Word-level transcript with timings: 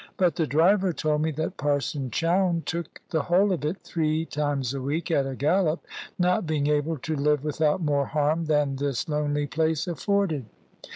But 0.17 0.35
the 0.35 0.47
driver 0.47 0.93
told 0.93 1.21
me 1.21 1.29
that 1.33 1.57
Parson 1.57 2.09
Chowne 2.09 2.63
took 2.65 2.99
the 3.11 3.21
whole 3.21 3.53
of 3.53 3.63
it 3.63 3.83
three 3.83 4.25
times 4.25 4.73
a 4.73 4.81
week 4.81 5.11
at 5.11 5.27
a 5.27 5.35
gallop, 5.35 5.85
not 6.17 6.47
being 6.47 6.65
able 6.65 6.97
to 6.97 7.15
live 7.15 7.43
without 7.43 7.83
more 7.83 8.07
harm 8.07 8.45
than 8.45 8.77
this 8.77 9.07
lonely 9.07 9.45
place 9.45 9.87
afforded. 9.87 10.45